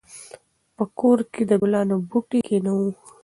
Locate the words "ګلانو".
1.61-1.95